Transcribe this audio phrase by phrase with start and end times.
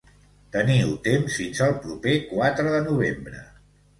[0.53, 3.45] Teniu temps fins al proper quatre de novembre.